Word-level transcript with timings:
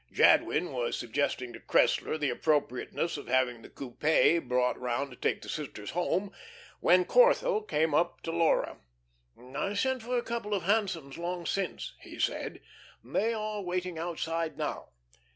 Jadwin 0.11 0.71
was 0.71 0.97
suggesting 0.97 1.53
to 1.53 1.59
Cressler 1.59 2.19
the 2.19 2.31
appropriateness 2.31 3.17
of 3.17 3.27
having 3.27 3.61
the 3.61 3.69
coupe 3.69 3.99
brought 4.49 4.75
around 4.75 5.11
to 5.11 5.15
take 5.15 5.43
the 5.43 5.47
sisters 5.47 5.91
home, 5.91 6.31
when 6.79 7.05
Corthell 7.05 7.61
came 7.61 7.93
up 7.93 8.19
to 8.23 8.31
Laura. 8.31 8.79
"I 9.55 9.75
sent 9.75 10.01
for 10.01 10.17
a 10.17 10.23
couple 10.23 10.55
of 10.55 10.63
hansoms 10.63 11.19
long 11.19 11.45
since," 11.45 11.93
he 11.99 12.17
said. 12.17 12.61
"They 13.03 13.31
are 13.35 13.61
waiting 13.61 13.99
outside 13.99 14.57
now." 14.57 14.89